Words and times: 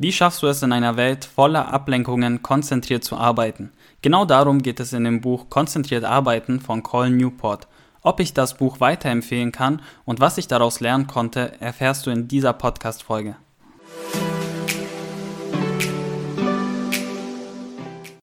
Wie 0.00 0.12
schaffst 0.12 0.44
du 0.44 0.46
es 0.46 0.62
in 0.62 0.70
einer 0.70 0.96
Welt 0.96 1.24
voller 1.24 1.72
Ablenkungen 1.72 2.40
konzentriert 2.40 3.02
zu 3.02 3.16
arbeiten? 3.16 3.72
Genau 4.00 4.24
darum 4.24 4.62
geht 4.62 4.78
es 4.78 4.92
in 4.92 5.02
dem 5.02 5.20
Buch 5.20 5.50
Konzentriert 5.50 6.04
arbeiten 6.04 6.60
von 6.60 6.84
Colin 6.84 7.16
Newport. 7.16 7.66
Ob 8.02 8.20
ich 8.20 8.32
das 8.32 8.56
Buch 8.56 8.78
weiterempfehlen 8.78 9.50
kann 9.50 9.82
und 10.04 10.20
was 10.20 10.38
ich 10.38 10.46
daraus 10.46 10.78
lernen 10.78 11.08
konnte, 11.08 11.60
erfährst 11.60 12.06
du 12.06 12.10
in 12.10 12.28
dieser 12.28 12.52
Podcast-Folge. 12.52 13.34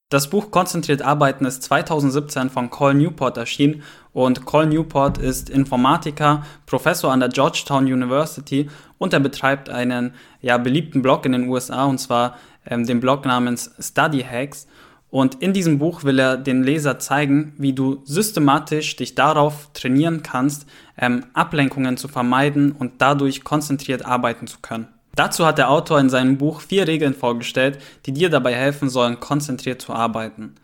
Das 0.08 0.30
Buch 0.30 0.52
Konzentriert 0.52 1.02
Arbeiten 1.02 1.44
ist 1.46 1.64
2017 1.64 2.48
von 2.48 2.70
Colin 2.70 2.98
Newport 2.98 3.36
erschienen 3.38 3.82
und 4.12 4.44
Colin 4.44 4.68
Newport 4.68 5.18
ist 5.18 5.50
Informatiker, 5.50 6.46
Professor 6.64 7.10
an 7.10 7.18
der 7.18 7.28
Georgetown 7.28 7.86
University 7.86 8.70
und 8.98 9.12
er 9.12 9.18
betreibt 9.18 9.68
einen 9.68 10.14
ja, 10.40 10.58
beliebten 10.58 11.02
Blog 11.02 11.26
in 11.26 11.32
den 11.32 11.48
USA 11.48 11.86
und 11.86 11.98
zwar 11.98 12.36
ähm, 12.64 12.86
den 12.86 13.00
Blog 13.00 13.24
namens 13.24 13.72
Study 13.80 14.22
Hacks. 14.22 14.68
Und 15.10 15.42
in 15.42 15.52
diesem 15.52 15.80
Buch 15.80 16.04
will 16.04 16.20
er 16.20 16.36
den 16.36 16.62
Leser 16.62 17.00
zeigen, 17.00 17.54
wie 17.58 17.72
du 17.72 18.02
systematisch 18.04 18.94
dich 18.94 19.16
darauf 19.16 19.72
trainieren 19.72 20.22
kannst, 20.22 20.66
ähm, 20.96 21.26
Ablenkungen 21.32 21.96
zu 21.96 22.06
vermeiden 22.06 22.70
und 22.70 23.02
dadurch 23.02 23.42
konzentriert 23.42 24.06
arbeiten 24.06 24.46
zu 24.46 24.58
können. 24.62 24.86
Dazu 25.16 25.46
hat 25.46 25.56
der 25.56 25.70
Autor 25.70 25.98
in 25.98 26.10
seinem 26.10 26.36
Buch 26.36 26.60
vier 26.60 26.86
Regeln 26.86 27.14
vorgestellt, 27.14 27.78
die 28.04 28.12
dir 28.12 28.28
dabei 28.28 28.54
helfen 28.54 28.90
sollen, 28.90 29.18
konzentriert 29.18 29.80
zu 29.80 29.94
arbeiten. 29.94 30.54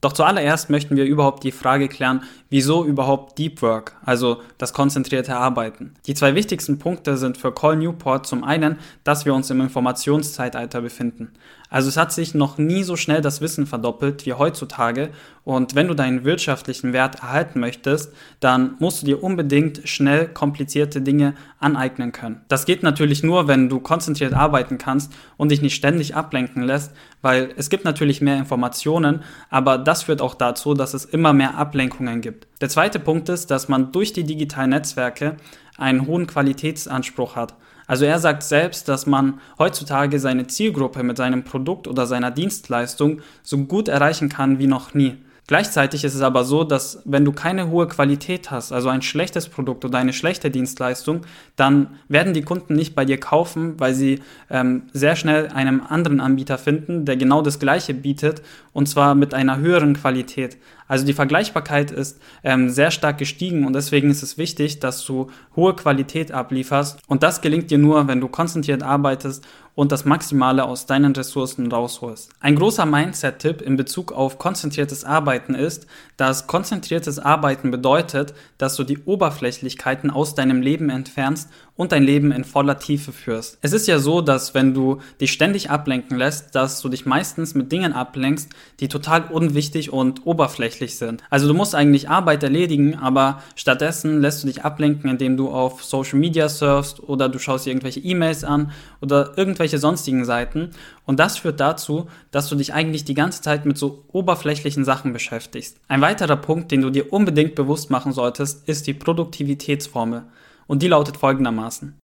Doch 0.00 0.12
zuallererst 0.12 0.70
möchten 0.70 0.94
wir 0.94 1.04
überhaupt 1.04 1.42
die 1.42 1.50
Frage 1.50 1.88
klären, 1.88 2.22
wieso 2.48 2.84
überhaupt 2.84 3.36
Deep 3.36 3.60
Work, 3.62 3.96
also 4.04 4.40
das 4.56 4.72
konzentrierte 4.72 5.34
Arbeiten. 5.34 5.94
Die 6.06 6.14
zwei 6.14 6.36
wichtigsten 6.36 6.78
Punkte 6.78 7.16
sind 7.16 7.36
für 7.36 7.52
Call 7.52 7.76
Newport 7.76 8.24
zum 8.24 8.44
einen, 8.44 8.78
dass 9.02 9.26
wir 9.26 9.34
uns 9.34 9.50
im 9.50 9.60
Informationszeitalter 9.60 10.80
befinden. 10.80 11.32
Also 11.70 11.88
es 11.88 11.96
hat 11.96 12.12
sich 12.12 12.34
noch 12.34 12.56
nie 12.58 12.82
so 12.82 12.96
schnell 12.96 13.20
das 13.20 13.40
Wissen 13.40 13.66
verdoppelt 13.66 14.24
wie 14.24 14.32
heutzutage 14.32 15.10
und 15.44 15.74
wenn 15.74 15.88
du 15.88 15.94
deinen 15.94 16.24
wirtschaftlichen 16.24 16.92
Wert 16.92 17.16
erhalten 17.16 17.60
möchtest, 17.60 18.12
dann 18.40 18.76
musst 18.78 19.02
du 19.02 19.06
dir 19.06 19.22
unbedingt 19.22 19.88
schnell 19.88 20.28
komplizierte 20.28 21.00
Dinge 21.00 21.34
aneignen 21.58 22.12
können. 22.12 22.42
Das 22.48 22.64
geht 22.64 22.82
natürlich 22.82 23.22
nur, 23.22 23.48
wenn 23.48 23.68
du 23.68 23.80
konzentriert 23.80 24.34
arbeiten 24.34 24.78
kannst 24.78 25.12
und 25.36 25.50
dich 25.50 25.62
nicht 25.62 25.74
ständig 25.74 26.14
ablenken 26.14 26.62
lässt, 26.62 26.92
weil 27.22 27.50
es 27.56 27.70
gibt 27.70 27.84
natürlich 27.84 28.20
mehr 28.20 28.36
Informationen, 28.36 29.22
aber 29.50 29.78
das 29.78 30.04
führt 30.04 30.22
auch 30.22 30.34
dazu, 30.34 30.74
dass 30.74 30.94
es 30.94 31.04
immer 31.04 31.32
mehr 31.32 31.56
Ablenkungen 31.56 32.20
gibt. 32.20 32.46
Der 32.60 32.68
zweite 32.68 32.98
Punkt 32.98 33.28
ist, 33.28 33.50
dass 33.50 33.68
man 33.68 33.92
durch 33.92 34.12
die 34.12 34.24
digitalen 34.24 34.70
Netzwerke 34.70 35.36
einen 35.76 36.06
hohen 36.06 36.26
Qualitätsanspruch 36.26 37.36
hat. 37.36 37.54
Also 37.88 38.04
er 38.04 38.18
sagt 38.20 38.42
selbst, 38.44 38.86
dass 38.86 39.06
man 39.06 39.40
heutzutage 39.58 40.20
seine 40.20 40.46
Zielgruppe 40.46 41.02
mit 41.02 41.16
seinem 41.16 41.42
Produkt 41.42 41.88
oder 41.88 42.06
seiner 42.06 42.30
Dienstleistung 42.30 43.22
so 43.42 43.58
gut 43.64 43.88
erreichen 43.88 44.28
kann 44.28 44.58
wie 44.58 44.66
noch 44.66 44.94
nie. 44.94 45.16
Gleichzeitig 45.48 46.04
ist 46.04 46.14
es 46.14 46.20
aber 46.20 46.44
so, 46.44 46.62
dass 46.62 47.00
wenn 47.06 47.24
du 47.24 47.32
keine 47.32 47.70
hohe 47.70 47.88
Qualität 47.88 48.50
hast, 48.50 48.70
also 48.70 48.90
ein 48.90 49.00
schlechtes 49.00 49.48
Produkt 49.48 49.82
oder 49.86 49.96
eine 49.96 50.12
schlechte 50.12 50.50
Dienstleistung, 50.50 51.22
dann 51.56 51.98
werden 52.06 52.34
die 52.34 52.42
Kunden 52.42 52.74
nicht 52.74 52.94
bei 52.94 53.06
dir 53.06 53.18
kaufen, 53.18 53.80
weil 53.80 53.94
sie 53.94 54.20
ähm, 54.50 54.82
sehr 54.92 55.16
schnell 55.16 55.48
einen 55.48 55.80
anderen 55.80 56.20
Anbieter 56.20 56.58
finden, 56.58 57.06
der 57.06 57.16
genau 57.16 57.40
das 57.40 57.58
gleiche 57.58 57.94
bietet 57.94 58.42
und 58.74 58.90
zwar 58.90 59.14
mit 59.14 59.32
einer 59.32 59.56
höheren 59.56 59.94
Qualität. 59.94 60.58
Also 60.86 61.06
die 61.06 61.14
Vergleichbarkeit 61.14 61.92
ist 61.92 62.20
ähm, 62.44 62.68
sehr 62.68 62.90
stark 62.90 63.16
gestiegen 63.16 63.66
und 63.66 63.72
deswegen 63.72 64.10
ist 64.10 64.22
es 64.22 64.36
wichtig, 64.36 64.80
dass 64.80 65.02
du 65.06 65.28
hohe 65.56 65.74
Qualität 65.74 66.30
ablieferst 66.30 67.00
und 67.06 67.22
das 67.22 67.40
gelingt 67.40 67.70
dir 67.70 67.78
nur, 67.78 68.06
wenn 68.06 68.20
du 68.20 68.28
konzentriert 68.28 68.82
arbeitest 68.82 69.46
und 69.78 69.92
das 69.92 70.04
Maximale 70.04 70.64
aus 70.64 70.86
deinen 70.86 71.14
Ressourcen 71.14 71.70
rausholst. 71.70 72.32
Ein 72.40 72.56
großer 72.56 72.84
Mindset-Tipp 72.84 73.62
in 73.62 73.76
Bezug 73.76 74.10
auf 74.10 74.36
konzentriertes 74.36 75.04
Arbeiten 75.04 75.54
ist, 75.54 75.86
dass 76.16 76.48
konzentriertes 76.48 77.20
Arbeiten 77.20 77.70
bedeutet, 77.70 78.34
dass 78.58 78.74
du 78.74 78.82
die 78.82 78.98
Oberflächlichkeiten 78.98 80.10
aus 80.10 80.34
deinem 80.34 80.62
Leben 80.62 80.90
entfernst 80.90 81.48
und 81.78 81.92
dein 81.92 82.02
Leben 82.02 82.32
in 82.32 82.42
voller 82.42 82.80
Tiefe 82.80 83.12
führst. 83.12 83.56
Es 83.62 83.72
ist 83.72 83.86
ja 83.86 84.00
so, 84.00 84.20
dass 84.20 84.52
wenn 84.52 84.74
du 84.74 84.98
dich 85.20 85.30
ständig 85.30 85.70
ablenken 85.70 86.18
lässt, 86.18 86.56
dass 86.56 86.80
du 86.80 86.88
dich 86.88 87.06
meistens 87.06 87.54
mit 87.54 87.70
Dingen 87.70 87.92
ablenkst, 87.92 88.50
die 88.80 88.88
total 88.88 89.26
unwichtig 89.30 89.92
und 89.92 90.26
oberflächlich 90.26 90.96
sind. 90.96 91.22
Also 91.30 91.46
du 91.46 91.54
musst 91.54 91.76
eigentlich 91.76 92.10
Arbeit 92.10 92.42
erledigen, 92.42 92.96
aber 92.96 93.44
stattdessen 93.54 94.20
lässt 94.20 94.42
du 94.42 94.48
dich 94.48 94.64
ablenken, 94.64 95.08
indem 95.08 95.36
du 95.36 95.50
auf 95.50 95.84
Social 95.84 96.18
Media 96.18 96.48
surfst 96.48 97.00
oder 97.00 97.28
du 97.28 97.38
schaust 97.38 97.64
dir 97.64 97.70
irgendwelche 97.70 98.00
E-Mails 98.00 98.42
an 98.42 98.72
oder 99.00 99.38
irgendwelche 99.38 99.78
sonstigen 99.78 100.24
Seiten. 100.24 100.70
Und 101.06 101.20
das 101.20 101.38
führt 101.38 101.60
dazu, 101.60 102.08
dass 102.32 102.48
du 102.48 102.56
dich 102.56 102.74
eigentlich 102.74 103.04
die 103.04 103.14
ganze 103.14 103.40
Zeit 103.40 103.66
mit 103.66 103.78
so 103.78 104.04
oberflächlichen 104.10 104.84
Sachen 104.84 105.12
beschäftigst. 105.12 105.78
Ein 105.86 106.00
weiterer 106.00 106.36
Punkt, 106.36 106.72
den 106.72 106.82
du 106.82 106.90
dir 106.90 107.12
unbedingt 107.12 107.54
bewusst 107.54 107.88
machen 107.88 108.10
solltest, 108.10 108.68
ist 108.68 108.88
die 108.88 108.94
Produktivitätsformel 108.94 110.24
und 110.68 110.82
die 110.82 110.88
lautet 110.88 111.16
folgendermaßen. 111.16 111.98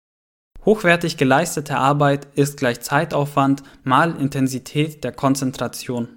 Hochwertig 0.64 1.16
geleistete 1.16 1.76
Arbeit 1.76 2.26
ist 2.34 2.56
gleich 2.56 2.80
Zeitaufwand 2.80 3.62
mal 3.84 4.16
Intensität 4.16 5.04
der 5.04 5.12
Konzentration. 5.12 6.08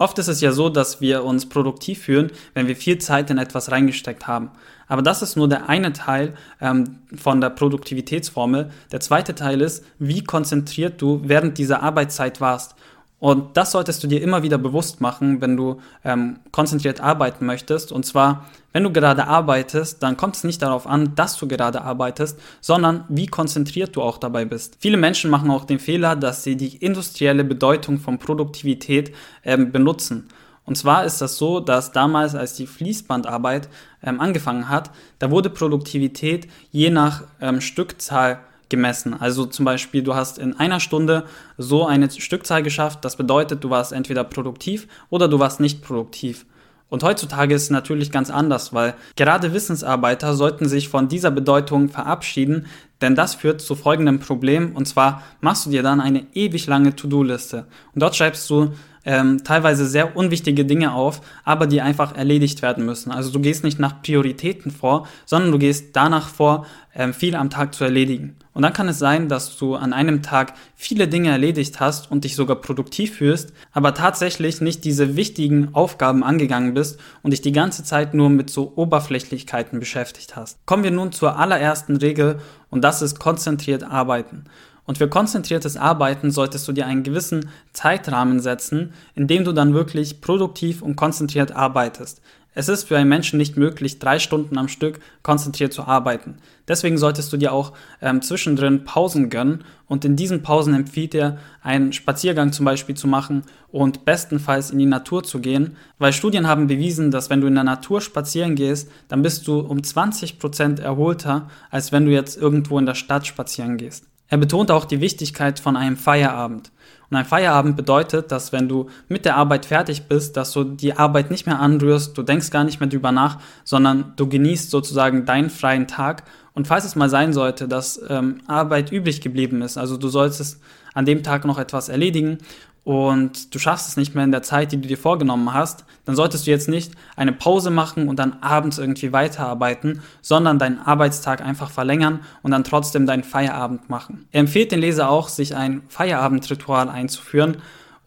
Oft 0.00 0.18
ist 0.18 0.28
es 0.28 0.40
ja 0.40 0.50
so, 0.52 0.70
dass 0.70 1.02
wir 1.02 1.24
uns 1.24 1.46
produktiv 1.46 2.04
fühlen, 2.04 2.32
wenn 2.54 2.66
wir 2.68 2.74
viel 2.74 2.96
Zeit 2.96 3.28
in 3.28 3.36
etwas 3.36 3.70
reingesteckt 3.70 4.26
haben. 4.26 4.50
Aber 4.88 5.02
das 5.02 5.20
ist 5.20 5.36
nur 5.36 5.46
der 5.46 5.68
eine 5.68 5.92
Teil 5.92 6.32
ähm, 6.58 7.00
von 7.14 7.42
der 7.42 7.50
Produktivitätsformel. 7.50 8.70
Der 8.92 9.00
zweite 9.00 9.34
Teil 9.34 9.60
ist, 9.60 9.84
wie 9.98 10.24
konzentriert 10.24 11.02
du 11.02 11.20
während 11.24 11.58
dieser 11.58 11.82
Arbeitszeit 11.82 12.40
warst. 12.40 12.76
Und 13.20 13.58
das 13.58 13.72
solltest 13.72 14.02
du 14.02 14.06
dir 14.06 14.22
immer 14.22 14.42
wieder 14.42 14.56
bewusst 14.56 15.02
machen, 15.02 15.42
wenn 15.42 15.54
du 15.54 15.80
ähm, 16.04 16.38
konzentriert 16.52 17.00
arbeiten 17.00 17.44
möchtest. 17.44 17.92
Und 17.92 18.06
zwar, 18.06 18.46
wenn 18.72 18.82
du 18.82 18.90
gerade 18.90 19.26
arbeitest, 19.26 20.02
dann 20.02 20.16
kommt 20.16 20.36
es 20.36 20.44
nicht 20.44 20.62
darauf 20.62 20.86
an, 20.86 21.14
dass 21.16 21.36
du 21.36 21.46
gerade 21.46 21.82
arbeitest, 21.82 22.40
sondern 22.62 23.04
wie 23.10 23.26
konzentriert 23.26 23.94
du 23.94 24.00
auch 24.00 24.16
dabei 24.16 24.46
bist. 24.46 24.78
Viele 24.80 24.96
Menschen 24.96 25.30
machen 25.30 25.50
auch 25.50 25.66
den 25.66 25.78
Fehler, 25.78 26.16
dass 26.16 26.42
sie 26.44 26.56
die 26.56 26.78
industrielle 26.78 27.44
Bedeutung 27.44 27.98
von 27.98 28.18
Produktivität 28.18 29.14
ähm, 29.44 29.70
benutzen. 29.70 30.28
Und 30.64 30.76
zwar 30.76 31.04
ist 31.04 31.20
das 31.20 31.36
so, 31.36 31.60
dass 31.60 31.92
damals, 31.92 32.34
als 32.34 32.54
die 32.54 32.66
Fließbandarbeit 32.66 33.68
ähm, 34.02 34.18
angefangen 34.20 34.70
hat, 34.70 34.92
da 35.18 35.30
wurde 35.30 35.50
Produktivität 35.50 36.48
je 36.70 36.88
nach 36.88 37.24
ähm, 37.40 37.60
Stückzahl 37.60 38.40
gemessen. 38.70 39.14
Also 39.14 39.44
zum 39.44 39.66
Beispiel, 39.66 40.02
du 40.02 40.14
hast 40.14 40.38
in 40.38 40.58
einer 40.58 40.80
Stunde 40.80 41.24
so 41.58 41.86
eine 41.86 42.10
Stückzahl 42.10 42.62
geschafft, 42.62 43.04
das 43.04 43.16
bedeutet, 43.16 43.62
du 43.62 43.70
warst 43.70 43.92
entweder 43.92 44.24
produktiv 44.24 44.88
oder 45.10 45.28
du 45.28 45.38
warst 45.38 45.60
nicht 45.60 45.82
produktiv. 45.82 46.46
Und 46.88 47.04
heutzutage 47.04 47.54
ist 47.54 47.64
es 47.64 47.70
natürlich 47.70 48.10
ganz 48.10 48.30
anders, 48.30 48.74
weil 48.74 48.94
gerade 49.14 49.54
Wissensarbeiter 49.54 50.34
sollten 50.34 50.68
sich 50.68 50.88
von 50.88 51.08
dieser 51.08 51.30
Bedeutung 51.30 51.88
verabschieden, 51.88 52.66
denn 53.00 53.14
das 53.14 53.36
führt 53.36 53.60
zu 53.60 53.76
folgendem 53.76 54.18
Problem, 54.18 54.74
und 54.74 54.86
zwar 54.86 55.22
machst 55.40 55.66
du 55.66 55.70
dir 55.70 55.84
dann 55.84 56.00
eine 56.00 56.26
ewig 56.34 56.66
lange 56.66 56.96
To-Do-Liste. 56.96 57.66
Und 57.94 58.02
dort 58.02 58.16
schreibst 58.16 58.50
du 58.50 58.72
ähm, 59.04 59.42
teilweise 59.44 59.86
sehr 59.86 60.16
unwichtige 60.16 60.64
Dinge 60.64 60.92
auf, 60.92 61.20
aber 61.44 61.66
die 61.66 61.80
einfach 61.80 62.14
erledigt 62.14 62.62
werden 62.62 62.84
müssen. 62.84 63.10
Also 63.10 63.30
du 63.30 63.40
gehst 63.40 63.64
nicht 63.64 63.78
nach 63.78 64.02
Prioritäten 64.02 64.70
vor, 64.70 65.06
sondern 65.26 65.52
du 65.52 65.58
gehst 65.58 65.96
danach 65.96 66.28
vor, 66.28 66.66
ähm, 66.94 67.14
viel 67.14 67.36
am 67.36 67.50
Tag 67.50 67.74
zu 67.74 67.84
erledigen. 67.84 68.36
Und 68.52 68.62
dann 68.62 68.72
kann 68.72 68.88
es 68.88 68.98
sein, 68.98 69.28
dass 69.28 69.56
du 69.56 69.76
an 69.76 69.92
einem 69.92 70.22
Tag 70.22 70.54
viele 70.74 71.06
Dinge 71.06 71.30
erledigt 71.30 71.78
hast 71.78 72.10
und 72.10 72.24
dich 72.24 72.34
sogar 72.34 72.56
produktiv 72.56 73.16
fühlst, 73.16 73.52
aber 73.72 73.94
tatsächlich 73.94 74.60
nicht 74.60 74.84
diese 74.84 75.14
wichtigen 75.14 75.72
Aufgaben 75.72 76.24
angegangen 76.24 76.74
bist 76.74 76.98
und 77.22 77.30
dich 77.30 77.42
die 77.42 77.52
ganze 77.52 77.84
Zeit 77.84 78.12
nur 78.12 78.28
mit 78.28 78.50
so 78.50 78.72
Oberflächlichkeiten 78.74 79.78
beschäftigt 79.78 80.34
hast. 80.34 80.58
Kommen 80.66 80.82
wir 80.82 80.90
nun 80.90 81.12
zur 81.12 81.38
allerersten 81.38 81.96
Regel 81.96 82.40
und 82.70 82.82
das 82.82 83.02
ist 83.02 83.20
konzentriert 83.20 83.84
arbeiten. 83.84 84.44
Und 84.90 84.98
für 84.98 85.06
konzentriertes 85.06 85.76
Arbeiten 85.76 86.32
solltest 86.32 86.66
du 86.66 86.72
dir 86.72 86.84
einen 86.84 87.04
gewissen 87.04 87.50
Zeitrahmen 87.72 88.40
setzen, 88.40 88.92
in 89.14 89.28
dem 89.28 89.44
du 89.44 89.52
dann 89.52 89.72
wirklich 89.72 90.20
produktiv 90.20 90.82
und 90.82 90.96
konzentriert 90.96 91.52
arbeitest. 91.52 92.20
Es 92.54 92.68
ist 92.68 92.88
für 92.88 92.98
einen 92.98 93.08
Menschen 93.08 93.36
nicht 93.36 93.56
möglich, 93.56 94.00
drei 94.00 94.18
Stunden 94.18 94.58
am 94.58 94.66
Stück 94.66 94.98
konzentriert 95.22 95.72
zu 95.72 95.84
arbeiten. 95.84 96.38
Deswegen 96.66 96.98
solltest 96.98 97.32
du 97.32 97.36
dir 97.36 97.52
auch 97.52 97.72
ähm, 98.02 98.20
zwischendrin 98.20 98.82
Pausen 98.82 99.30
gönnen 99.30 99.62
und 99.86 100.04
in 100.04 100.16
diesen 100.16 100.42
Pausen 100.42 100.74
empfiehlt 100.74 101.12
dir, 101.12 101.38
einen 101.62 101.92
Spaziergang 101.92 102.52
zum 102.52 102.64
Beispiel 102.64 102.96
zu 102.96 103.06
machen 103.06 103.44
und 103.68 104.04
bestenfalls 104.04 104.72
in 104.72 104.80
die 104.80 104.86
Natur 104.86 105.22
zu 105.22 105.38
gehen, 105.38 105.76
weil 106.00 106.12
Studien 106.12 106.48
haben 106.48 106.66
bewiesen, 106.66 107.12
dass 107.12 107.30
wenn 107.30 107.40
du 107.40 107.46
in 107.46 107.54
der 107.54 107.62
Natur 107.62 108.00
spazieren 108.00 108.56
gehst, 108.56 108.90
dann 109.06 109.22
bist 109.22 109.46
du 109.46 109.60
um 109.60 109.84
20 109.84 110.40
Prozent 110.40 110.80
erholter, 110.80 111.48
als 111.70 111.92
wenn 111.92 112.06
du 112.06 112.10
jetzt 112.10 112.36
irgendwo 112.36 112.76
in 112.76 112.86
der 112.86 112.96
Stadt 112.96 113.28
spazieren 113.28 113.76
gehst. 113.76 114.09
Er 114.30 114.38
betont 114.38 114.70
auch 114.70 114.84
die 114.84 115.00
Wichtigkeit 115.00 115.58
von 115.58 115.76
einem 115.76 115.96
Feierabend. 115.96 116.70
Und 117.10 117.16
ein 117.16 117.24
Feierabend 117.24 117.76
bedeutet, 117.76 118.30
dass 118.30 118.52
wenn 118.52 118.68
du 118.68 118.88
mit 119.08 119.24
der 119.24 119.36
Arbeit 119.36 119.66
fertig 119.66 120.04
bist, 120.04 120.36
dass 120.36 120.52
du 120.52 120.62
die 120.62 120.96
Arbeit 120.96 121.32
nicht 121.32 121.46
mehr 121.46 121.58
anrührst, 121.58 122.16
du 122.16 122.22
denkst 122.22 122.50
gar 122.50 122.62
nicht 122.62 122.78
mehr 122.78 122.88
drüber 122.88 123.10
nach, 123.10 123.38
sondern 123.64 124.12
du 124.14 124.28
genießt 124.28 124.70
sozusagen 124.70 125.26
deinen 125.26 125.50
freien 125.50 125.88
Tag. 125.88 126.22
Und 126.54 126.68
falls 126.68 126.84
es 126.84 126.94
mal 126.94 127.10
sein 127.10 127.32
sollte, 127.32 127.66
dass 127.66 128.00
ähm, 128.08 128.40
Arbeit 128.46 128.92
übrig 128.92 129.20
geblieben 129.20 129.62
ist, 129.62 129.76
also 129.76 129.96
du 129.96 130.08
solltest 130.08 130.60
an 130.94 131.04
dem 131.04 131.24
Tag 131.24 131.44
noch 131.44 131.58
etwas 131.58 131.88
erledigen 131.88 132.38
und 132.84 133.54
du 133.54 133.58
schaffst 133.58 133.88
es 133.88 133.96
nicht 133.96 134.14
mehr 134.14 134.24
in 134.24 134.32
der 134.32 134.42
Zeit, 134.42 134.72
die 134.72 134.80
du 134.80 134.88
dir 134.88 134.96
vorgenommen 134.96 135.52
hast, 135.52 135.84
dann 136.06 136.16
solltest 136.16 136.46
du 136.46 136.50
jetzt 136.50 136.68
nicht 136.68 136.92
eine 137.14 137.32
Pause 137.32 137.70
machen 137.70 138.08
und 138.08 138.18
dann 138.18 138.38
abends 138.40 138.78
irgendwie 138.78 139.12
weiterarbeiten, 139.12 140.02
sondern 140.22 140.58
deinen 140.58 140.78
Arbeitstag 140.78 141.42
einfach 141.42 141.70
verlängern 141.70 142.20
und 142.42 142.52
dann 142.52 142.64
trotzdem 142.64 143.06
deinen 143.06 143.24
Feierabend 143.24 143.90
machen. 143.90 144.26
Er 144.32 144.40
empfiehlt 144.40 144.72
den 144.72 144.80
Leser 144.80 145.10
auch, 145.10 145.28
sich 145.28 145.54
ein 145.54 145.82
Feierabendritual 145.88 146.88
einzuführen 146.88 147.58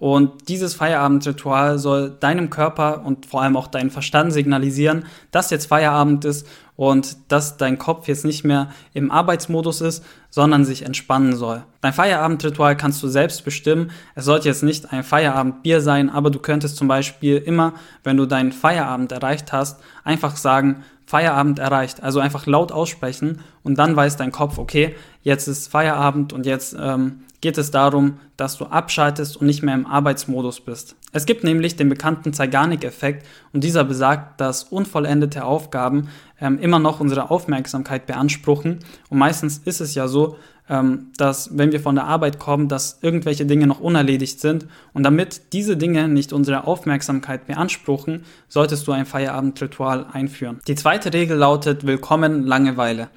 und 0.04 0.50
dieses 0.50 0.74
Feierabendritual 0.74 1.80
soll 1.80 2.10
deinem 2.10 2.50
Körper 2.50 3.06
und 3.06 3.25
vor 3.25 3.42
allem 3.42 3.56
auch 3.56 3.68
deinem 3.68 3.90
Verstand 3.90 4.34
signalisieren, 4.34 5.06
dass 5.31 5.50
jetzt 5.50 5.68
Feierabend 5.68 6.25
ist 6.25 6.46
und 6.75 7.18
dass 7.31 7.58
dein 7.58 7.78
Kopf 7.78 8.08
jetzt 8.08 8.25
nicht 8.25 8.44
mehr 8.44 8.70
im 8.94 9.12
Arbeitsmodus 9.12 9.81
ist, 9.81 10.04
sondern 10.30 10.66
sich 10.66 10.84
entspannen 10.84 11.36
soll. 11.36 11.64
Dein 11.81 11.94
Feierabendritual 11.94 12.75
kannst 12.75 13.04
du 13.04 13.08
selbst 13.08 13.46
bestimmen. 13.46 13.92
Es 14.16 14.25
sollte 14.25 14.48
jetzt 14.48 14.64
nicht 14.64 14.92
ein 14.92 15.04
Feierabendbier 15.04 15.81
sein, 15.81 16.10
aber 16.10 16.31
du 16.31 16.40
könntest 16.40 16.78
zum 16.78 16.88
Beispiel 16.88 17.38
immer, 17.38 17.74
wenn 18.04 18.18
du 18.18 18.25
deinen 18.25 18.52
Feierabend 18.52 19.12
erreicht 19.12 19.54
hast, 19.54 19.80
einfach 20.04 20.36
sagen, 20.36 20.84
Feierabend 21.06 21.60
erreicht. 21.60 22.02
Also 22.02 22.20
einfach 22.20 22.46
laut 22.48 22.72
aussprechen 22.72 23.42
und 23.62 23.78
dann 23.78 23.96
weiß 23.96 24.18
dein 24.18 24.31
Kopf, 24.31 24.58
okay, 24.58 24.96
jetzt 25.22 25.48
ist 25.48 25.68
Feierabend 25.68 26.34
und 26.34 26.46
jetzt 26.46 26.75
ähm, 26.80 27.24
geht 27.44 27.57
es 27.57 27.72
darum, 27.72 28.19
dass 28.38 28.57
du 28.57 28.66
abschaltest 28.66 29.36
und 29.36 29.48
nicht 29.48 29.63
mehr 29.63 29.75
im 29.75 29.86
Arbeitsmodus 29.86 30.62
bist. 30.62 30.95
Es 31.12 31.25
gibt 31.25 31.44
nämlich 31.44 31.75
den 31.75 31.90
bekannten 31.90 32.31
Zeigarnik-Effekt 32.31 33.28
und 33.51 33.66
dieser 33.66 33.84
besagt, 33.84 34.40
dass 34.40 34.63
unvollendete 34.63 35.44
Aufgaben 35.44 36.07
ähm, 36.40 36.57
immer 36.57 36.80
noch 36.80 37.01
unsere 37.01 37.30
Aufmerksamkeit 37.30 38.07
beanspruchen 38.07 38.80
und 39.10 39.18
meistens 39.18 39.57
ist 39.57 39.81
es 39.81 39.94
ja 39.94 40.07
so, 40.07 40.38
ähm, 40.69 41.07
dass 41.18 41.57
wenn 41.57 41.74
wir 41.74 41.81
von 41.81 41.95
der 41.95 42.06
Arbeit 42.06 42.40
kommen, 42.40 42.69
dass 42.69 43.00
irgendwelche 43.01 43.46
Dinge 43.46 43.68
noch 43.68 43.81
unerledigt 43.81 44.39
sind 44.39 44.66
und 44.94 45.04
damit 45.04 45.42
diese 45.51 45.75
Dinge 45.75 46.07
nicht 46.07 46.31
unsere 46.31 46.66
Aufmerksamkeit 46.66 47.46
beanspruchen, 47.46 48.24
solltest 48.48 48.88
du 48.88 48.94
ein 48.94 49.06
Feierabendritual 49.06 50.06
einführen. 50.13 50.62
Die 50.69 50.75
zweite 50.75 51.12
Regel 51.13 51.36
lautet 51.36 51.86
Willkommen 51.86 52.46
Langeweile. 52.46 53.10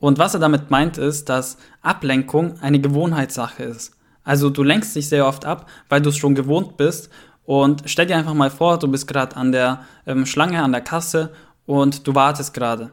Und 0.00 0.18
was 0.18 0.34
er 0.34 0.40
damit 0.40 0.70
meint, 0.70 0.98
ist, 0.98 1.28
dass 1.28 1.58
Ablenkung 1.82 2.60
eine 2.60 2.80
Gewohnheitssache 2.80 3.64
ist. 3.64 3.92
Also 4.24 4.50
du 4.50 4.62
lenkst 4.62 4.94
dich 4.94 5.08
sehr 5.08 5.26
oft 5.26 5.44
ab, 5.44 5.68
weil 5.88 6.02
du 6.02 6.10
es 6.10 6.16
schon 6.16 6.34
gewohnt 6.34 6.76
bist. 6.76 7.10
Und 7.44 7.84
stell 7.86 8.06
dir 8.06 8.16
einfach 8.16 8.34
mal 8.34 8.50
vor, 8.50 8.78
du 8.78 8.88
bist 8.88 9.08
gerade 9.08 9.36
an 9.36 9.52
der 9.52 9.80
ähm, 10.06 10.26
Schlange, 10.26 10.62
an 10.62 10.72
der 10.72 10.82
Kasse 10.82 11.32
und 11.64 12.06
du 12.06 12.14
wartest 12.14 12.52
gerade. 12.52 12.90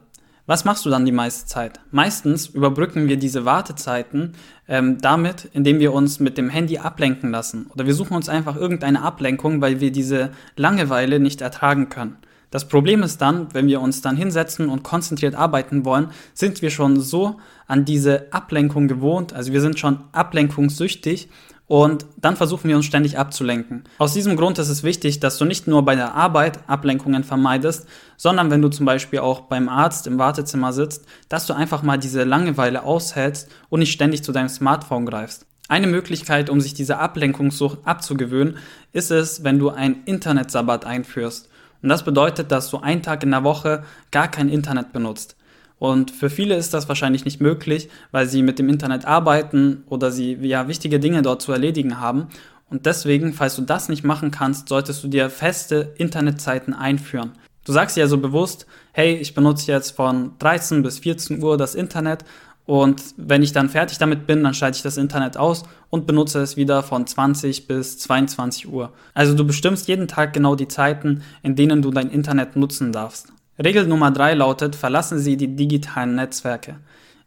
Was 0.48 0.64
machst 0.64 0.86
du 0.86 0.92
dann 0.92 1.06
die 1.06 1.12
meiste 1.12 1.48
Zeit? 1.48 1.80
Meistens 1.90 2.48
überbrücken 2.48 3.08
wir 3.08 3.18
diese 3.18 3.46
Wartezeiten 3.46 4.34
ähm, 4.68 5.00
damit, 5.02 5.50
indem 5.54 5.80
wir 5.80 5.92
uns 5.92 6.20
mit 6.20 6.38
dem 6.38 6.50
Handy 6.50 6.78
ablenken 6.78 7.32
lassen. 7.32 7.66
Oder 7.74 7.88
wir 7.88 7.96
suchen 7.96 8.16
uns 8.16 8.30
einfach 8.30 8.56
irgendeine 8.56 9.02
Ablenkung, 9.02 9.60
weil 9.60 9.82
wir 9.82 9.92
diese 9.92 10.30
Langeweile 10.56 11.20
nicht 11.20 11.42
ertragen 11.42 11.90
können. 11.90 12.18
Das 12.52 12.68
Problem 12.68 13.04
ist 13.04 13.22
dann, 13.22 13.54
wenn 13.54 13.68
wir 13.68 13.82
uns 13.82 14.02
dann 14.02 14.16
hinsetzen 14.16 14.70
und 14.70 14.84
konzentriert 14.84 15.36
arbeiten 15.36 15.86
wollen, 15.86 16.10
sind 16.34 16.62
wir 16.62 16.70
schon 16.70 17.00
so 17.00 17.38
an 17.68 17.86
diese 17.86 18.32
Ablenkung 18.32 18.88
gewohnt, 18.88 19.34
also 19.34 19.52
wir 19.52 19.62
sind 19.62 19.80
schon 19.80 20.00
ablenkungssüchtig 20.12 21.30
und 21.68 22.06
dann 22.18 22.36
versuchen 22.36 22.70
wir 22.70 22.76
uns 22.76 22.86
ständig 22.86 23.18
abzulenken. 23.18 23.84
Aus 23.98 24.14
diesem 24.14 24.36
Grund 24.36 24.60
ist 24.60 24.70
es 24.70 24.84
wichtig, 24.84 25.20
dass 25.20 25.38
du 25.38 25.46
nicht 25.46 25.68
nur 25.68 25.84
bei 25.84 25.96
der 25.96 26.14
Arbeit 26.14 26.60
Ablenkungen 26.68 27.24
vermeidest, 27.24 27.88
sondern 28.18 28.52
wenn 28.52 28.62
du 28.62 28.70
zum 28.70 28.86
Beispiel 28.86 29.20
auch 29.20 29.42
beim 29.42 29.68
Arzt 29.68 30.06
im 30.06 30.20
Wartezimmer 30.20 30.74
sitzt, 30.74 31.06
dass 31.28 31.48
du 31.48 31.54
einfach 31.54 31.82
mal 31.82 31.98
diese 31.98 32.24
Langeweile 32.24 32.84
aushältst 32.84 33.50
und 33.70 33.80
nicht 33.80 33.92
ständig 33.92 34.24
zu 34.24 34.32
deinem 34.32 34.50
Smartphone 34.50 35.06
greifst. 35.06 35.48
Eine 35.68 35.88
Möglichkeit, 35.88 36.52
um 36.52 36.62
sich 36.62 36.76
diese 36.76 37.00
Ablenkungssucht 37.00 37.80
abzugewöhnen, 37.86 38.58
ist 38.94 39.10
es, 39.10 39.44
wenn 39.44 39.58
du 39.58 39.72
ein 39.72 40.04
Internetsabbat 40.06 40.86
einführst. 40.86 41.50
Und 41.86 41.90
das 41.90 42.04
bedeutet, 42.04 42.52
dass 42.52 42.72
du 42.72 42.80
einen 42.80 43.04
Tag 43.04 43.22
in 43.22 43.30
der 43.30 43.44
Woche 43.44 43.84
gar 44.10 44.28
kein 44.28 44.50
Internet 44.50 44.92
benutzt. 44.92 45.36
Und 45.78 46.10
für 46.10 46.32
viele 46.32 46.56
ist 46.56 46.74
das 46.74 46.90
wahrscheinlich 46.90 47.26
nicht 47.26 47.42
möglich, 47.42 47.90
weil 48.12 48.28
sie 48.28 48.42
mit 48.42 48.58
dem 48.58 48.70
Internet 48.70 49.06
arbeiten 49.06 49.84
oder 49.86 50.10
sie 50.10 50.34
ja 50.42 50.68
wichtige 50.68 51.00
Dinge 51.00 51.22
dort 51.22 51.44
zu 51.44 51.52
erledigen 51.52 52.00
haben. 52.00 52.30
Und 52.72 52.88
deswegen, 52.88 53.34
falls 53.34 53.56
du 53.56 53.62
das 53.62 53.88
nicht 53.88 54.04
machen 54.04 54.32
kannst, 54.32 54.68
solltest 54.68 55.04
du 55.04 55.08
dir 55.08 55.30
feste 55.30 55.94
Internetzeiten 56.00 56.74
einführen. 56.74 57.34
Du 57.66 57.72
sagst 57.72 57.96
dir 57.96 58.02
also 58.02 58.18
bewusst, 58.18 58.66
hey, 58.92 59.14
ich 59.18 59.36
benutze 59.36 59.72
jetzt 59.72 59.92
von 59.92 60.32
13 60.40 60.82
bis 60.82 60.98
14 60.98 61.44
Uhr 61.44 61.56
das 61.56 61.76
Internet 61.76 62.26
und 62.66 63.02
wenn 63.18 63.44
ich 63.44 63.52
dann 63.52 63.70
fertig 63.70 64.00
damit 64.00 64.26
bin, 64.26 64.44
dann 64.44 64.56
schalte 64.56 64.78
ich 64.78 64.84
das 64.84 64.98
Internet 64.98 65.38
aus 65.38 65.64
und 65.92 66.08
benutze 66.08 66.42
es 66.42 66.58
wieder 66.58 66.82
von 66.82 67.06
20 67.06 67.68
bis 67.68 68.00
22 68.00 68.68
Uhr. 68.68 68.92
Also 69.14 69.36
du 69.36 69.46
bestimmst 69.46 69.88
jeden 69.88 70.08
Tag 70.08 70.34
genau 70.34 70.56
die 70.56 70.68
Zeiten, 70.68 71.22
in 71.44 71.56
denen 71.56 71.82
du 71.84 71.92
dein 71.92 72.10
Internet 72.10 72.56
nutzen 72.56 72.92
darfst. 72.92 73.32
Regel 73.64 73.86
Nummer 73.88 74.12
3 74.12 74.34
lautet, 74.34 74.76
verlassen 74.76 75.20
Sie 75.20 75.38
die 75.38 75.56
digitalen 75.56 76.16
Netzwerke. 76.16 76.78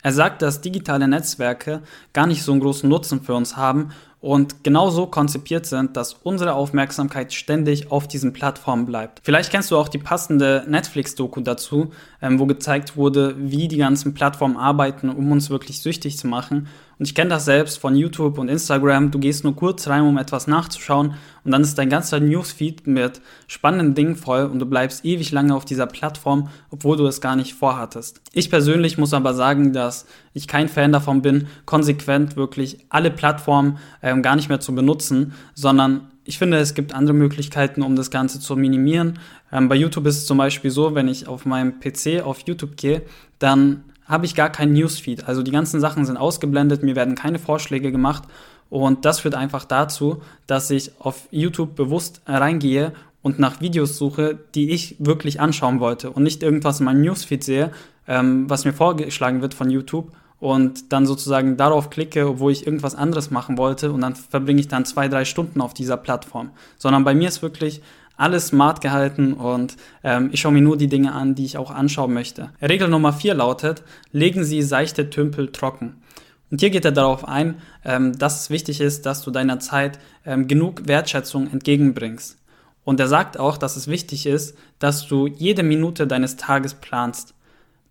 Er 0.02 0.12
sagt, 0.12 0.42
dass 0.42 0.60
digitale 0.60 1.08
Netzwerke 1.08 1.82
gar 2.12 2.26
nicht 2.26 2.42
so 2.42 2.52
einen 2.52 2.60
großen 2.60 2.88
Nutzen 2.88 3.22
für 3.22 3.34
uns 3.34 3.56
haben 3.56 3.90
und 4.20 4.64
genauso 4.64 5.06
konzipiert 5.06 5.66
sind, 5.66 5.96
dass 5.96 6.14
unsere 6.14 6.54
Aufmerksamkeit 6.54 7.32
ständig 7.32 7.92
auf 7.92 8.08
diesen 8.08 8.32
Plattformen 8.32 8.84
bleibt. 8.84 9.20
Vielleicht 9.22 9.50
kennst 9.50 9.70
du 9.70 9.76
auch 9.76 9.88
die 9.88 9.98
passende 9.98 10.64
Netflix-Doku 10.66 11.40
dazu, 11.40 11.92
ähm, 12.20 12.40
wo 12.40 12.46
gezeigt 12.46 12.96
wurde, 12.96 13.36
wie 13.38 13.68
die 13.68 13.78
ganzen 13.78 14.14
Plattformen 14.14 14.56
arbeiten, 14.56 15.08
um 15.08 15.30
uns 15.30 15.50
wirklich 15.50 15.80
süchtig 15.82 16.18
zu 16.18 16.26
machen. 16.26 16.68
Und 16.98 17.06
ich 17.06 17.14
kenne 17.14 17.30
das 17.30 17.44
selbst 17.44 17.78
von 17.78 17.94
YouTube 17.94 18.38
und 18.38 18.48
Instagram. 18.48 19.10
Du 19.10 19.18
gehst 19.18 19.44
nur 19.44 19.54
kurz 19.54 19.86
rein, 19.86 20.02
um 20.02 20.18
etwas 20.18 20.46
nachzuschauen 20.48 21.14
und 21.44 21.52
dann 21.52 21.62
ist 21.62 21.78
dein 21.78 21.88
ganzer 21.88 22.18
Newsfeed 22.18 22.86
mit 22.86 23.20
spannenden 23.46 23.94
Dingen 23.94 24.16
voll 24.16 24.44
und 24.46 24.58
du 24.58 24.66
bleibst 24.66 25.04
ewig 25.04 25.30
lange 25.30 25.54
auf 25.54 25.64
dieser 25.64 25.86
Plattform, 25.86 26.48
obwohl 26.70 26.96
du 26.96 27.06
es 27.06 27.20
gar 27.20 27.36
nicht 27.36 27.54
vorhattest. 27.54 28.20
Ich 28.32 28.50
persönlich 28.50 28.98
muss 28.98 29.14
aber 29.14 29.32
sagen, 29.34 29.72
dass 29.72 30.06
ich 30.34 30.48
kein 30.48 30.68
Fan 30.68 30.92
davon 30.92 31.22
bin, 31.22 31.46
konsequent 31.66 32.36
wirklich 32.36 32.84
alle 32.88 33.10
Plattformen 33.10 33.78
ähm, 34.02 34.22
gar 34.22 34.36
nicht 34.36 34.48
mehr 34.48 34.60
zu 34.60 34.74
benutzen, 34.74 35.32
sondern 35.54 36.08
ich 36.24 36.36
finde, 36.36 36.58
es 36.58 36.74
gibt 36.74 36.92
andere 36.92 37.14
Möglichkeiten, 37.14 37.80
um 37.80 37.96
das 37.96 38.10
Ganze 38.10 38.38
zu 38.38 38.54
minimieren. 38.54 39.18
Ähm, 39.50 39.68
bei 39.68 39.76
YouTube 39.76 40.06
ist 40.06 40.18
es 40.18 40.26
zum 40.26 40.36
Beispiel 40.36 40.70
so, 40.70 40.94
wenn 40.94 41.08
ich 41.08 41.26
auf 41.26 41.46
meinem 41.46 41.80
PC 41.80 42.22
auf 42.22 42.40
YouTube 42.40 42.76
gehe, 42.76 43.00
dann 43.38 43.84
habe 44.08 44.26
ich 44.26 44.34
gar 44.34 44.50
kein 44.50 44.72
Newsfeed. 44.72 45.28
Also 45.28 45.42
die 45.42 45.50
ganzen 45.50 45.80
Sachen 45.80 46.04
sind 46.04 46.16
ausgeblendet, 46.16 46.82
mir 46.82 46.96
werden 46.96 47.14
keine 47.14 47.38
Vorschläge 47.38 47.92
gemacht 47.92 48.24
und 48.70 49.04
das 49.04 49.20
führt 49.20 49.34
einfach 49.34 49.64
dazu, 49.64 50.22
dass 50.46 50.70
ich 50.70 50.92
auf 50.98 51.28
YouTube 51.30 51.76
bewusst 51.76 52.22
reingehe 52.26 52.92
und 53.22 53.38
nach 53.38 53.60
Videos 53.60 53.96
suche, 53.96 54.38
die 54.54 54.70
ich 54.70 54.96
wirklich 54.98 55.40
anschauen 55.40 55.80
wollte 55.80 56.10
und 56.10 56.22
nicht 56.22 56.42
irgendwas 56.42 56.80
in 56.80 56.86
meinem 56.86 57.02
Newsfeed 57.02 57.44
sehe, 57.44 57.70
ähm, 58.06 58.48
was 58.48 58.64
mir 58.64 58.72
vorgeschlagen 58.72 59.42
wird 59.42 59.54
von 59.54 59.70
YouTube 59.70 60.12
und 60.40 60.92
dann 60.92 61.04
sozusagen 61.04 61.56
darauf 61.56 61.90
klicke, 61.90 62.28
obwohl 62.28 62.52
ich 62.52 62.66
irgendwas 62.66 62.94
anderes 62.94 63.30
machen 63.30 63.58
wollte 63.58 63.92
und 63.92 64.00
dann 64.00 64.14
verbringe 64.14 64.60
ich 64.60 64.68
dann 64.68 64.84
zwei, 64.84 65.08
drei 65.08 65.24
Stunden 65.24 65.60
auf 65.60 65.74
dieser 65.74 65.96
Plattform. 65.96 66.50
Sondern 66.76 67.04
bei 67.04 67.14
mir 67.14 67.28
ist 67.28 67.42
wirklich 67.42 67.82
alles 68.18 68.48
smart 68.48 68.82
gehalten 68.82 69.32
und 69.32 69.76
ähm, 70.04 70.28
ich 70.32 70.40
schaue 70.40 70.52
mir 70.52 70.60
nur 70.60 70.76
die 70.76 70.88
Dinge 70.88 71.12
an, 71.12 71.34
die 71.34 71.44
ich 71.44 71.56
auch 71.56 71.70
anschauen 71.70 72.12
möchte. 72.12 72.50
Regel 72.60 72.88
Nummer 72.88 73.12
vier 73.14 73.32
lautet, 73.32 73.82
legen 74.12 74.44
Sie 74.44 74.60
seichte 74.62 75.08
Tümpel 75.08 75.52
trocken. 75.52 76.02
Und 76.50 76.60
hier 76.60 76.70
geht 76.70 76.84
er 76.84 76.92
darauf 76.92 77.26
ein, 77.26 77.56
ähm, 77.84 78.18
dass 78.18 78.42
es 78.42 78.50
wichtig 78.50 78.80
ist, 78.80 79.06
dass 79.06 79.22
du 79.22 79.30
deiner 79.30 79.60
Zeit 79.60 79.98
ähm, 80.26 80.48
genug 80.48 80.88
Wertschätzung 80.88 81.50
entgegenbringst. 81.50 82.38
Und 82.84 83.00
er 83.00 83.08
sagt 83.08 83.38
auch, 83.38 83.56
dass 83.56 83.76
es 83.76 83.86
wichtig 83.86 84.26
ist, 84.26 84.56
dass 84.78 85.06
du 85.06 85.26
jede 85.26 85.62
Minute 85.62 86.06
deines 86.06 86.36
Tages 86.36 86.74
planst. 86.74 87.34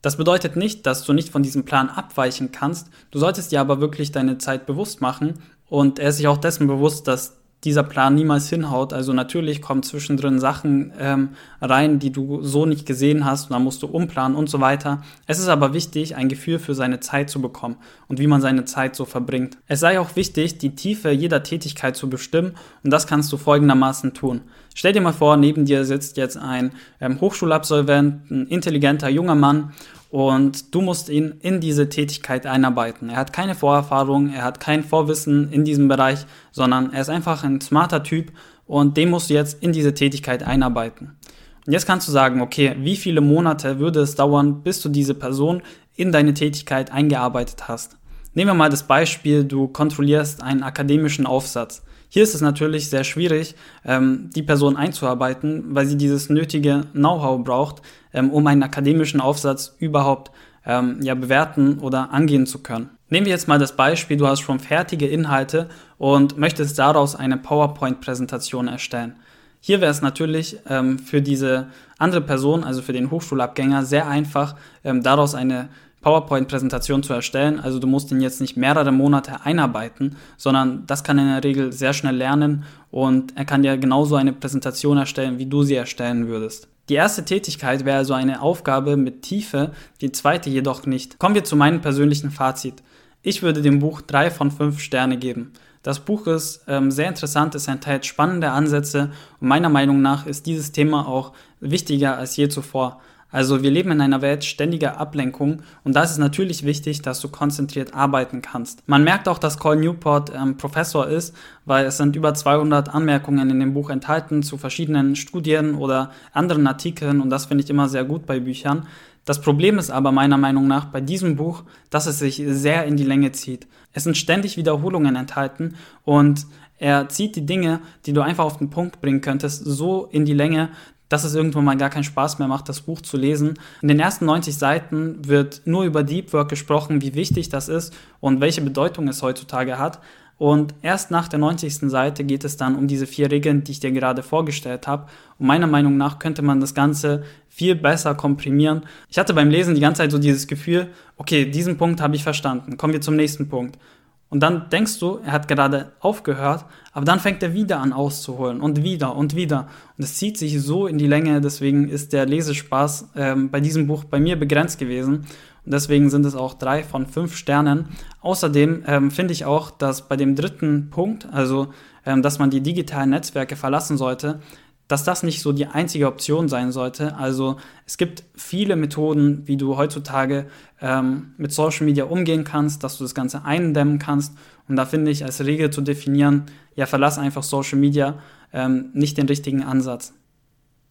Das 0.02 0.18
bedeutet 0.18 0.56
nicht, 0.56 0.86
dass 0.86 1.04
du 1.04 1.14
nicht 1.14 1.30
von 1.30 1.44
diesem 1.44 1.66
Plan 1.66 1.90
abweichen 1.90 2.52
kannst. 2.52 2.90
Du 3.12 3.20
solltest 3.20 3.52
dir 3.52 3.62
aber 3.62 3.80
wirklich 3.80 4.12
deine 4.12 4.38
Zeit 4.40 4.66
bewusst 4.66 5.00
machen 5.02 5.36
und 5.70 6.00
er 6.00 6.10
ist 6.10 6.18
sich 6.18 6.28
auch 6.28 6.38
dessen 6.38 6.68
bewusst, 6.68 7.08
dass 7.08 7.37
dieser 7.64 7.84
Plan 7.84 8.14
niemals 8.14 8.50
hinhaut. 8.50 8.94
Also 8.94 9.14
natürlich 9.14 9.62
kommen 9.62 9.82
zwischendrin 9.82 10.40
Sachen 10.40 10.94
ähm, 11.00 11.30
rein, 11.60 12.00
die 12.00 12.12
du 12.12 12.44
so 12.44 12.66
nicht 12.66 12.86
gesehen 12.86 13.26
hast 13.26 13.46
und 13.46 13.54
dann 13.54 13.64
musst 13.64 13.82
du 13.82 13.88
umplanen 13.88 14.38
und 14.38 14.50
so 14.50 14.62
weiter. 14.62 15.02
Es 15.26 15.40
ist 15.40 15.48
aber 15.48 15.74
wichtig, 15.74 16.16
ein 16.16 16.30
Gefühl 16.30 16.60
für 16.60 16.76
seine 16.76 17.00
Zeit 17.00 17.30
zu 17.30 17.42
bekommen 17.42 17.78
und 18.08 18.20
wie 18.20 18.28
man 18.28 18.42
seine 18.42 18.66
Zeit 18.66 18.96
so 18.96 19.06
verbringt. 19.06 19.58
Es 19.68 19.80
sei 19.80 20.00
auch 20.00 20.16
wichtig, 20.16 20.60
die 20.60 20.76
Tiefe 20.76 21.10
jeder 21.10 21.42
Tätigkeit 21.42 21.96
zu 21.96 22.10
bestimmen 22.10 22.54
und 22.84 22.92
das 22.92 23.08
kannst 23.08 23.32
du 23.34 23.38
folgendermaßen 23.38 24.14
tun. 24.14 24.42
Stell 24.76 24.94
dir 24.94 25.02
mal 25.02 25.14
vor, 25.14 25.38
neben 25.38 25.66
dir 25.66 25.86
sitzt 25.86 26.18
jetzt 26.18 26.38
ein 26.38 26.72
ähm, 27.02 27.20
Hochschulabsolvent, 27.20 28.30
ein 28.30 28.48
intelligenter 28.48 29.10
junger 29.10 29.34
Mann 29.34 29.74
und 30.10 30.74
du 30.74 30.82
musst 30.82 31.10
ihn 31.10 31.36
in 31.42 31.60
diese 31.60 31.90
Tätigkeit 31.90 32.46
einarbeiten. 32.46 33.10
Er 33.10 33.18
hat 33.18 33.34
keine 33.34 33.56
Vorerfahrung, 33.56 34.34
er 34.34 34.44
hat 34.44 34.60
kein 34.60 34.84
Vorwissen 34.84 35.52
in 35.52 35.66
diesem 35.66 35.88
Bereich, 35.88 36.26
sondern 36.52 36.94
er 36.94 37.02
ist 37.02 37.10
einfach 37.10 37.44
ein 37.44 37.62
smarter 37.62 38.04
Typ 38.04 38.32
und 38.66 38.98
den 38.98 39.10
musst 39.10 39.30
du 39.30 39.34
jetzt 39.34 39.62
in 39.62 39.74
diese 39.74 39.94
Tätigkeit 39.94 40.44
einarbeiten. 40.44 41.18
Und 41.66 41.74
jetzt 41.74 41.86
kannst 41.86 42.08
du 42.08 42.12
sagen, 42.12 42.42
okay, 42.42 42.76
wie 42.80 42.96
viele 42.96 43.20
Monate 43.22 43.80
würde 43.80 44.00
es 44.00 44.16
dauern, 44.16 44.64
bis 44.64 44.82
du 44.82 44.90
diese 44.90 45.14
Person 45.14 45.62
in 45.96 46.12
deine 46.12 46.34
Tätigkeit 46.34 46.92
eingearbeitet 46.92 47.68
hast? 47.68 47.98
Nehmen 48.34 48.52
wir 48.52 48.54
mal 48.54 48.70
das 48.70 48.84
Beispiel, 48.84 49.44
du 49.44 49.68
kontrollierst 49.68 50.44
einen 50.44 50.64
akademischen 50.64 51.26
Aufsatz. 51.26 51.84
Hier 52.10 52.24
ist 52.24 52.36
es 52.36 52.42
natürlich 52.42 52.90
sehr 52.90 53.04
schwierig, 53.04 53.56
ähm, 53.84 54.30
die 54.34 54.44
Person 54.44 54.78
einzuarbeiten, 54.78 55.76
weil 55.76 55.88
sie 55.88 55.98
dieses 55.98 56.30
nötige 56.30 56.84
Know-how 56.94 57.44
braucht, 57.44 57.82
ähm, 58.18 58.32
um 58.32 58.48
einen 58.48 58.64
akademischen 58.64 59.22
Aufsatz 59.22 59.76
überhaupt 59.80 60.32
ähm, 60.66 60.98
ja, 61.02 61.16
bewerten 61.16 61.80
oder 61.80 62.12
angehen 62.12 62.46
zu 62.46 62.60
können. 62.60 62.90
Nehmen 63.10 63.26
wir 63.26 63.34
jetzt 63.34 63.48
mal 63.48 63.60
das 63.60 63.76
Beispiel, 63.76 64.18
du 64.18 64.28
hast 64.28 64.42
schon 64.42 64.60
fertige 64.60 65.08
Inhalte 65.08 65.70
und 65.98 66.38
möchtest 66.38 66.78
daraus 66.78 67.16
eine 67.16 67.38
PowerPoint-Präsentation 67.38 68.68
erstellen. 68.68 69.16
Hier 69.62 69.82
wäre 69.82 69.92
es 69.92 70.02
natürlich 70.02 70.60
ähm, 70.68 71.00
für 71.00 71.22
diese 71.22 71.68
andere 71.98 72.22
Person, 72.22 72.64
also 72.64 72.82
für 72.82 72.94
den 72.94 73.12
Hochschulabgänger, 73.12 73.86
sehr 73.86 74.08
einfach, 74.08 74.56
ähm, 74.84 75.04
daraus 75.04 75.36
eine 75.36 75.70
PowerPoint-Präsentation 76.02 77.04
zu 77.04 77.14
erstellen. 77.14 77.60
Also 77.60 77.80
du 77.80 77.88
musst 77.88 78.12
ihn 78.12 78.22
jetzt 78.22 78.42
nicht 78.42 78.58
mehrere 78.58 78.92
Monate 78.92 79.46
einarbeiten, 79.46 80.16
sondern 80.38 80.86
das 80.86 81.04
kann 81.04 81.18
er 81.18 81.24
in 81.24 81.32
der 81.32 81.44
Regel 81.44 81.72
sehr 81.72 81.94
schnell 81.94 82.16
lernen 82.16 82.64
und 82.92 83.38
er 83.38 83.46
kann 83.46 83.64
dir 83.64 83.78
genauso 83.78 84.16
eine 84.16 84.34
Präsentation 84.34 84.98
erstellen, 84.98 85.38
wie 85.40 85.48
du 85.48 85.64
sie 85.64 85.76
erstellen 85.76 86.28
würdest. 86.28 86.68
Die 86.90 86.94
erste 86.94 87.26
Tätigkeit 87.26 87.84
wäre 87.84 87.98
also 87.98 88.14
eine 88.14 88.42
Aufgabe 88.42 88.96
mit 88.96 89.22
Tiefe, 89.22 89.72
die 90.00 90.12
zweite 90.12 90.50
jedoch 90.50 90.86
nicht. 90.86 91.20
Kommen 91.20 91.36
wir 91.36 91.44
zu 91.44 91.56
meinem 91.56 91.82
persönlichen 91.82 92.32
Fazit. 92.32 92.82
Ich 93.22 93.42
würde 93.42 93.62
dem 93.62 93.80
Buch 93.80 94.02
drei 94.02 94.32
von 94.32 94.52
fünf 94.52 94.80
Sterne 94.80 95.18
geben. 95.18 95.52
Das 95.84 96.00
Buch 96.00 96.28
ist 96.28 96.64
ähm, 96.68 96.92
sehr 96.92 97.08
interessant, 97.08 97.56
es 97.56 97.68
enthält 97.68 98.06
spannende 98.06 98.52
Ansätze 98.52 99.12
und 99.40 99.48
meiner 99.48 99.70
Meinung 99.70 100.02
nach 100.02 100.26
ist 100.26 100.46
dieses 100.46 100.72
Thema 100.72 101.08
auch 101.08 101.34
wichtiger 101.60 102.18
als 102.18 102.36
je 102.36 102.50
zuvor. 102.50 103.02
Also 103.30 103.62
wir 103.62 103.72
leben 103.72 103.92
in 103.92 104.00
einer 104.00 104.22
Welt 104.22 104.46
ständiger 104.46 105.00
Ablenkung 105.00 105.62
und 105.84 105.96
da 105.96 106.04
ist 106.04 106.12
es 106.12 106.18
natürlich 106.18 106.64
wichtig, 106.64 107.02
dass 107.02 107.20
du 107.20 107.28
konzentriert 107.28 107.94
arbeiten 107.94 108.42
kannst. 108.42 108.88
Man 108.88 109.04
merkt 109.04 109.28
auch, 109.28 109.38
dass 109.38 109.60
Cole 109.60 109.80
Newport 109.80 110.32
ähm, 110.34 110.56
Professor 110.58 111.08
ist, 111.08 111.36
weil 111.66 111.86
es 111.86 111.98
sind 111.98 112.16
über 112.16 112.34
200 112.34 112.94
Anmerkungen 112.94 113.50
in 113.50 113.60
dem 113.60 113.74
Buch 113.74 113.90
enthalten 113.90 114.44
zu 114.44 114.58
verschiedenen 114.58 115.16
Studien 115.18 115.76
oder 115.76 116.12
anderen 116.32 116.68
Artikeln 116.68 117.20
und 117.20 117.30
das 117.30 117.48
finde 117.48 117.66
ich 117.66 117.70
immer 117.70 117.90
sehr 117.90 118.06
gut 118.06 118.26
bei 118.26 118.40
Büchern. 118.40 118.88
Das 119.26 119.42
Problem 119.42 119.78
ist 119.78 119.90
aber 119.90 120.14
meiner 120.14 120.38
Meinung 120.38 120.68
nach 120.68 120.86
bei 120.86 121.02
diesem 121.02 121.36
Buch, 121.36 121.64
dass 121.90 122.08
es 122.08 122.20
sich 122.20 122.42
sehr 122.48 122.86
in 122.86 122.96
die 122.96 123.04
Länge 123.04 123.34
zieht. 123.34 123.68
Es 123.92 124.06
sind 124.06 124.16
ständig 124.16 124.56
Wiederholungen 124.56 125.18
enthalten 125.18 125.76
und 126.06 126.46
er 126.78 127.10
zieht 127.10 127.36
die 127.36 127.46
Dinge, 127.46 127.82
die 128.06 128.14
du 128.14 128.22
einfach 128.22 128.46
auf 128.46 128.58
den 128.58 128.70
Punkt 128.70 129.02
bringen 129.02 129.22
könntest, 129.22 129.66
so 129.66 130.08
in 130.12 130.26
die 130.26 130.34
Länge, 130.34 130.70
dass 131.10 131.24
es 131.24 131.36
irgendwann 131.36 131.66
mal 131.66 131.78
gar 131.78 131.90
keinen 131.90 132.04
Spaß 132.04 132.40
mehr 132.40 132.48
macht, 132.48 132.70
das 132.70 132.82
Buch 132.82 133.02
zu 133.02 133.18
lesen. 133.18 133.56
In 133.82 133.88
den 133.88 134.00
ersten 134.00 134.26
90 134.26 134.58
Seiten 134.58 135.28
wird 135.28 135.62
nur 135.66 135.84
über 135.84 136.04
Deep 136.04 136.34
Work 136.34 136.50
gesprochen, 136.50 137.02
wie 137.02 137.16
wichtig 137.16 137.50
das 137.50 137.70
ist 137.70 137.94
und 138.20 138.42
welche 138.42 138.62
Bedeutung 138.62 139.08
es 139.08 139.22
heutzutage 139.22 139.80
hat. 139.80 140.00
Und 140.38 140.76
erst 140.84 141.10
nach 141.10 141.28
der 141.28 141.40
90. 141.40 141.90
Seite 141.90 142.24
geht 142.24 142.44
es 142.44 142.58
dann 142.58 142.76
um 142.76 142.88
diese 142.88 143.08
vier 143.08 143.32
Regeln, 143.32 143.64
die 143.64 143.72
ich 143.72 143.80
dir 143.80 143.92
gerade 143.92 144.22
vorgestellt 144.22 144.86
habe. 144.88 145.08
Und 145.40 145.48
meiner 145.48 145.66
Meinung 145.66 145.98
nach 145.98 146.20
könnte 146.20 146.44
man 146.44 146.60
das 146.60 146.76
Ganze 146.76 147.24
viel 147.50 147.76
besser 147.76 148.14
komprimieren. 148.14 148.84
Ich 149.10 149.18
hatte 149.18 149.34
beim 149.34 149.50
Lesen 149.50 149.74
die 149.74 149.82
ganze 149.82 150.04
Zeit 150.04 150.12
so 150.12 150.20
dieses 150.20 150.46
Gefühl, 150.46 150.90
okay, 151.18 151.46
diesen 151.50 151.78
Punkt 151.78 152.02
habe 152.02 152.16
ich 152.16 152.24
verstanden. 152.24 152.78
Kommen 152.78 152.94
wir 152.94 153.02
zum 153.02 153.16
nächsten 153.16 153.50
Punkt. 153.50 153.80
Und 154.30 154.42
dann 154.42 154.70
denkst 154.70 155.00
du, 155.00 155.20
er 155.24 155.32
hat 155.32 155.48
gerade 155.48 155.94
aufgehört, 156.00 156.66
aber 156.92 157.06
dann 157.06 157.20
fängt 157.20 157.42
er 157.44 157.54
wieder 157.54 157.80
an 157.80 157.94
auszuholen 157.94 158.60
und 158.60 158.84
wieder 158.84 159.16
und 159.16 159.36
wieder. 159.36 159.68
Und 159.98 160.04
es 160.04 160.16
zieht 160.16 160.38
sich 160.38 160.62
so 160.62 160.86
in 160.88 160.98
die 160.98 161.08
Länge, 161.08 161.40
deswegen 161.40 161.88
ist 161.88 162.12
der 162.12 162.26
Lesespaß 162.26 163.12
ähm, 163.16 163.50
bei 163.52 163.62
diesem 163.62 163.88
Buch 163.88 164.04
bei 164.04 164.20
mir 164.20 164.38
begrenzt 164.38 164.80
gewesen. 164.80 165.26
Und 165.66 165.74
deswegen 165.74 166.10
sind 166.10 166.26
es 166.26 166.36
auch 166.36 166.54
drei 166.54 166.84
von 166.84 167.06
fünf 167.06 167.36
Sternen. 167.38 167.90
Außerdem 168.22 168.84
ähm, 168.86 169.12
finde 169.12 169.34
ich 169.34 169.46
auch, 169.46 169.72
dass 169.72 170.08
bei 170.08 170.18
dem 170.18 170.36
dritten 170.36 170.90
Punkt, 170.90 171.28
also 171.32 171.70
ähm, 172.06 172.22
dass 172.22 172.40
man 172.40 172.50
die 172.50 172.62
digitalen 172.62 173.12
Netzwerke 173.12 173.56
verlassen 173.56 173.98
sollte, 173.98 174.40
dass 174.88 175.04
das 175.04 175.24
nicht 175.24 175.42
so 175.42 175.52
die 175.52 175.68
einzige 175.68 176.08
Option 176.08 176.48
sein 176.48 176.72
sollte. 176.72 177.16
Also 177.18 177.58
es 177.86 177.98
gibt 177.98 178.24
viele 178.36 178.76
Methoden, 178.76 179.46
wie 179.46 179.58
du 179.58 179.78
heutzutage 179.78 180.48
ähm, 180.82 181.34
mit 181.38 181.52
Social 181.52 181.86
Media 181.86 182.06
umgehen 182.06 182.44
kannst, 182.44 182.84
dass 182.84 182.98
du 182.98 183.04
das 183.04 183.16
Ganze 183.16 183.44
eindämmen 183.44 184.00
kannst. 184.00 184.34
Und 184.68 184.76
da 184.76 184.86
finde 184.86 185.12
ich 185.12 185.26
als 185.26 185.44
Regel 185.44 185.70
zu 185.72 185.82
definieren, 185.82 186.46
ja, 186.76 186.86
verlass 186.86 187.18
einfach 187.18 187.44
Social 187.44 187.80
Media, 187.80 188.20
ähm, 188.54 188.90
nicht 188.94 189.18
den 189.18 189.28
richtigen 189.28 189.64
Ansatz. 189.64 190.14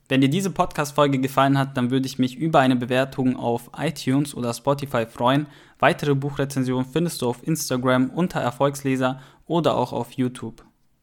Wenn 0.09 0.21
dir 0.21 0.29
diese 0.29 0.51
Podcast-Folge 0.51 1.19
gefallen 1.19 1.59
hat, 1.59 1.77
dann 1.77 1.91
würde 1.91 2.07
ich 2.07 2.19
mich 2.19 2.37
über 2.37 2.61
eine 2.61 2.77
Bewertung 2.77 3.37
auf 3.37 3.71
iTunes 3.77 4.35
oder 4.35 4.55
Spotify 4.55 5.05
freuen. 5.05 5.47
Weitere 5.81 6.15
Buchrezensionen 6.15 6.87
findest 6.87 7.23
du 7.23 7.29
auf 7.29 7.45
Instagram 7.47 8.11
unter 8.11 8.41
Erfolgsleser 8.41 9.21
oder 9.47 9.77
auch 9.77 9.93
auf 9.93 10.13
YouTube. 10.13 10.66